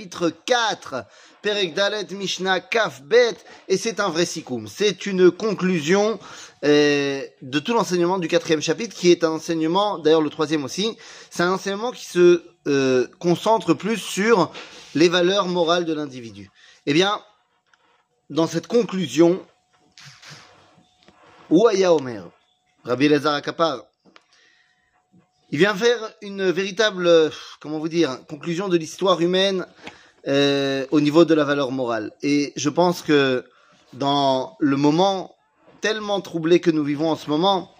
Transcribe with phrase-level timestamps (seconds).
[0.00, 1.04] chapitre 4,
[1.42, 3.36] Perek Dalet Mishnah Kaf Bet,
[3.68, 4.66] et c'est un vrai sikoum.
[4.66, 6.18] C'est une conclusion
[6.64, 10.96] euh, de tout l'enseignement du quatrième chapitre, qui est un enseignement, d'ailleurs le troisième aussi,
[11.28, 14.50] c'est un enseignement qui se euh, concentre plus sur
[14.94, 16.50] les valeurs morales de l'individu.
[16.86, 17.20] Eh bien,
[18.30, 19.44] dans cette conclusion,
[21.50, 22.24] Ouaya Omer,
[22.84, 23.84] Rabbi Elazar Akapar,
[25.52, 27.30] il vient faire une véritable,
[27.60, 29.66] comment vous dire, conclusion de l'histoire humaine
[30.28, 32.12] euh, au niveau de la valeur morale.
[32.22, 33.44] Et je pense que
[33.92, 35.34] dans le moment
[35.80, 37.74] tellement troublé que nous vivons en ce moment,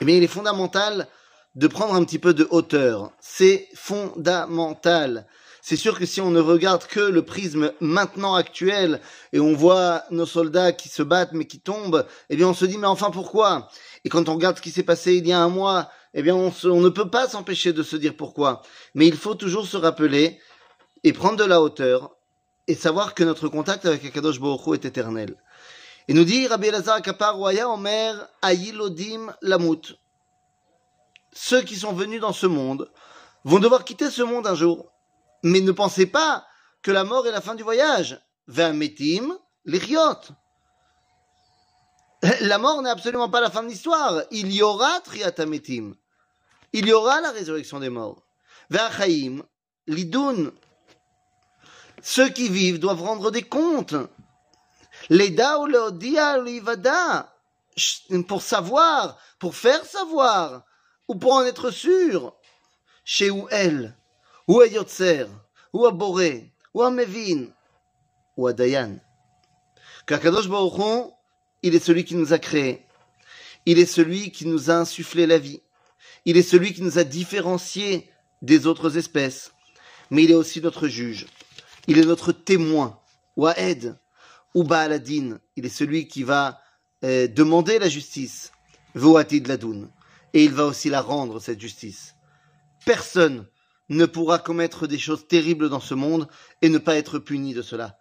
[0.00, 1.06] eh bien, il est fondamental
[1.54, 3.12] de prendre un petit peu de hauteur.
[3.20, 5.26] C'est fondamental.
[5.62, 9.00] C'est sûr que si on ne regarde que le prisme maintenant actuel
[9.32, 12.64] et on voit nos soldats qui se battent mais qui tombent, eh bien on se
[12.64, 13.68] dit mais enfin pourquoi?
[14.04, 16.34] Et quand on regarde ce qui s'est passé il y a un mois, eh bien
[16.34, 18.62] on, ne peut pas s'empêcher de se dire pourquoi.
[18.94, 20.40] Mais il faut toujours se rappeler
[21.04, 22.16] et prendre de la hauteur
[22.66, 25.36] et savoir que notre contact avec Akadosh Baruch est éternel.
[26.08, 29.96] Et nous dit Rabbi Elazar Kapar Omer Ayilodim Lamut.
[31.32, 32.90] Ceux qui sont venus dans ce monde
[33.44, 34.92] vont devoir quitter ce monde un jour.
[35.42, 36.44] Mais ne pensez pas
[36.82, 38.20] que la mort est la fin du voyage.
[38.48, 40.32] Ve'ametim lichiot.
[42.40, 44.22] La mort n'est absolument pas la fin de l'histoire.
[44.30, 45.94] Il y aura triatametim.
[46.72, 48.22] Il y aura la résurrection des morts.
[48.70, 49.42] Ve'achaim
[49.86, 50.52] lidun.
[52.02, 53.94] Ceux qui vivent doivent rendre des comptes.
[55.08, 57.34] Leda ou l'ivada.
[58.26, 60.62] Pour savoir, pour faire savoir,
[61.08, 62.34] ou pour en être sûr.
[63.04, 63.96] Chez où elle
[64.50, 65.26] ou à Yotzer,
[65.72, 67.46] ou à Boré, ou à Mevin,
[68.36, 68.98] ou à Dayan.
[70.06, 70.48] Kakadosh
[71.62, 72.86] il est celui qui nous a créés.
[73.66, 75.60] Il est celui qui nous a insufflé la vie.
[76.24, 78.10] Il est celui qui nous a différenciés
[78.42, 79.52] des autres espèces.
[80.10, 81.26] Mais il est aussi notre juge.
[81.86, 82.98] Il est notre témoin.
[83.36, 83.98] Ou à Aed,
[84.54, 85.38] ou Baaladin.
[85.56, 86.60] Il est celui qui va
[87.04, 88.52] euh, demander la justice.
[88.94, 89.90] Voatid Ladoun.
[90.32, 92.14] Et il va aussi la rendre, cette justice.
[92.84, 93.46] Personne
[93.88, 96.28] ne pourra commettre des choses terribles dans ce monde
[96.62, 97.98] et ne pas être puni de cela.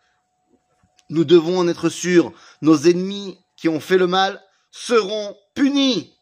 [1.09, 2.31] Nous devons en être sûrs,
[2.61, 6.15] nos ennemis qui ont fait le mal seront punis.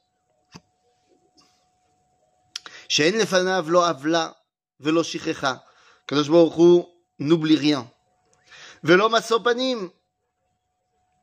[7.19, 7.89] n'oublie rien.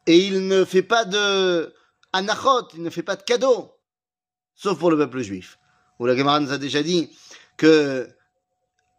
[0.07, 1.75] Et il ne fait pas de
[2.13, 3.73] anachot, il ne fait pas de cadeaux,
[4.55, 5.59] sauf pour le peuple juif.
[5.99, 7.11] Où la Gemara nous a déjà dit
[7.57, 8.09] que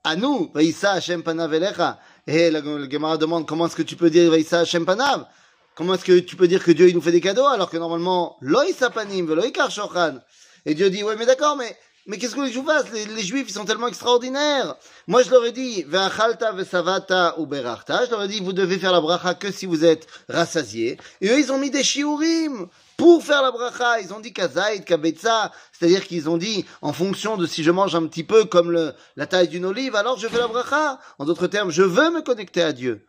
[0.03, 1.99] à nous, Vaïssa Hashem Panav Elecha.
[2.27, 5.27] Et la, Gemara demande comment est-ce que tu peux dire Vaïssa Hashem Panav?
[5.75, 7.75] Comment est-ce que tu peux dire que Dieu il nous fait des cadeaux alors que
[7.75, 10.19] normalement, Loïsa Panim, Loïkar Shochan.
[10.65, 11.77] Et Dieu dit, ouais, mais d'accord, mais,
[12.07, 12.85] mais qu'est-ce que je vous fasse?
[12.93, 14.77] Les, les, Juifs, ils sont tellement extraordinaires.
[15.07, 18.05] Moi, je leur ai dit, Ve'achalta ve'savata ou berachta.
[18.05, 20.97] Je leur ai dit, vous devez faire la bracha que si vous êtes rassasiés.
[21.19, 23.99] Et eux, ils ont mis des shiurim pour faire la bracha.
[23.99, 27.95] Ils ont dit kazaïd, kabetza, c'est-à-dire qu'ils ont dit en fonction de si je mange
[27.95, 30.99] un petit peu comme le, la taille d'une olive, alors je fais la bracha.
[31.19, 33.05] En d'autres termes, je veux me connecter à Dieu.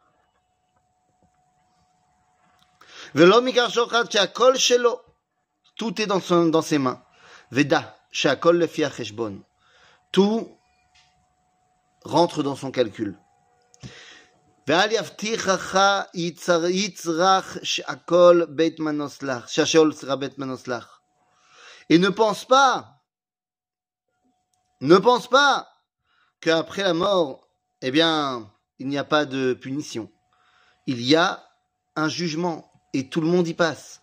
[5.76, 7.02] Tout est dans, son, dans ses mains.
[7.50, 8.66] Veda, le
[10.12, 10.58] Tout
[12.04, 13.18] rentre dans son calcul.
[21.88, 23.02] Et ne pense pas,
[24.80, 25.68] ne pense pas
[26.40, 27.48] qu'après la mort,
[27.82, 30.10] eh bien, il n'y a pas de punition.
[30.86, 31.48] Il y a
[31.94, 34.01] un jugement et tout le monde y passe.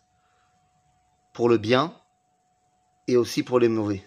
[1.32, 1.94] Pour le bien
[3.06, 4.04] et aussi pour les mauvais.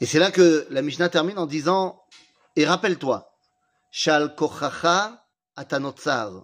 [0.00, 2.02] Et c'est là que la Mishnah termine en disant,
[2.56, 3.20] et rappelle-toi,
[3.90, 5.08] שעל כוחך
[5.60, 6.40] אתה נוצר,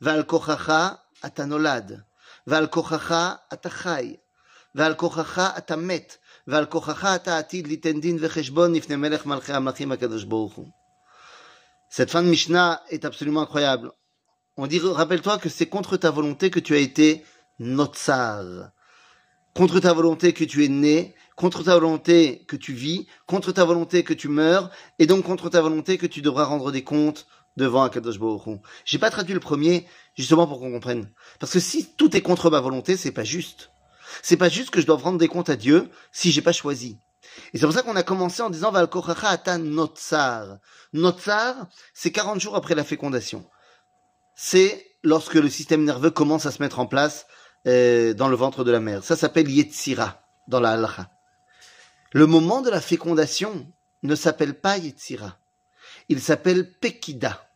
[0.00, 0.94] ועל כוחך
[1.26, 2.00] אתה נולד,
[2.46, 4.16] ועל כוחך אתה חי,
[4.74, 6.16] ועל כוחך אתה מת,
[6.46, 10.68] ועל כוחך אתה עתיד ליתן דין וחשבון לפני מלך מלכי המלכים הקדוש ברוך הוא.
[11.90, 13.92] Cette fin de Mishnah est absolument incroyable.
[14.61, 17.23] On dit, rappelle-toi que c'est contre ta volonté que tu as été
[17.59, 18.71] notzar.
[19.53, 23.63] Contre ta volonté que tu es né, contre ta volonté que tu vis, contre ta
[23.63, 24.69] volonté que tu meurs,
[24.99, 27.25] et donc contre ta volonté que tu devras rendre des comptes
[27.55, 31.09] devant Akadosh Baruch J'ai pas traduit le premier, justement pour qu'on comprenne.
[31.39, 33.71] Parce que si tout est contre ma volonté, c'est pas juste.
[34.21, 36.97] C'est pas juste que je dois rendre des comptes à Dieu si j'ai pas choisi.
[37.53, 40.57] Et c'est pour ça qu'on a commencé en disant Valkochacha ata notsar.
[40.91, 43.45] Notsar, c'est 40 jours après la fécondation.
[44.41, 47.27] C'est lorsque le système nerveux commence à se mettre en place
[47.67, 49.03] euh, dans le ventre de la mère.
[49.03, 51.09] Ça s'appelle Yetzira dans la halakha.
[52.13, 53.67] Le moment de la fécondation
[54.01, 55.37] ne s'appelle pas Yetzira.
[56.07, 57.49] il s'appelle Pekida.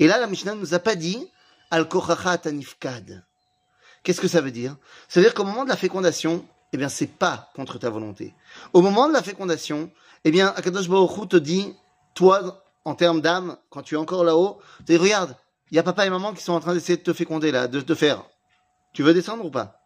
[0.00, 1.30] Et là, la Mishnah ne nous a pas dit
[1.70, 3.24] al tanifkad.
[4.02, 4.76] Qu'est-ce que ça veut dire?
[5.06, 8.34] Ça veut dire qu'au moment de la fécondation, eh bien, c'est pas contre ta volonté.
[8.72, 9.88] Au moment de la fécondation,
[10.24, 11.76] eh bien, Akadosh Baruch te dit,
[12.14, 15.36] toi, en termes d'âme, quand tu es encore là-haut, tu dis, regarde,
[15.72, 17.66] il y a papa et maman qui sont en train d'essayer de te féconder là,
[17.66, 18.24] de te faire.
[18.92, 19.80] Tu veux descendre ou pas?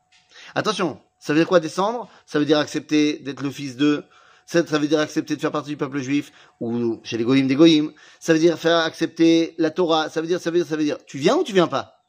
[0.56, 2.08] Attention, ça veut dire quoi descendre?
[2.26, 4.04] Ça veut dire accepter d'être le fils d'eux.
[4.46, 7.54] Ça, veut dire accepter de faire partie du peuple juif, ou chez les goïms des
[7.54, 7.92] goïms.
[8.18, 10.08] Ça veut dire faire accepter la Torah.
[10.08, 12.00] Ça veut dire, ça veut dire, ça veut dire, tu viens ou tu viens pas?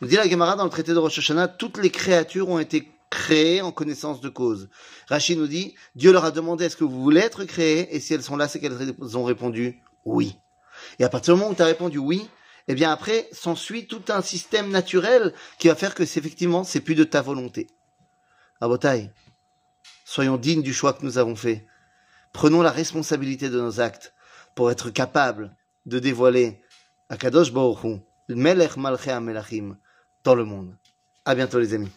[0.00, 2.86] Nous dit la Gemara dans le traité de Rosh Hashanah, toutes les créatures ont été
[3.08, 4.68] créées en connaissance de cause.
[5.08, 8.12] Rachid nous dit, Dieu leur a demandé est-ce que vous voulez être créés, et si
[8.12, 10.36] elles sont là, c'est qu'elles ont répondu oui.
[10.98, 12.28] Et à partir du moment où tu as répondu oui,
[12.68, 16.80] eh bien après s'ensuit tout un système naturel qui va faire que c'est effectivement c'est
[16.80, 17.68] plus de ta volonté.
[18.60, 19.10] Abotai,
[20.04, 21.66] soyons dignes du choix que nous avons fait.
[22.32, 24.14] Prenons la responsabilité de nos actes
[24.54, 25.54] pour être capables
[25.86, 26.60] de dévoiler
[27.08, 29.76] Akadosh Baruch Hu, le Melech Malchei Melachim,
[30.24, 30.76] dans le monde.
[31.24, 31.92] À bientôt les amis.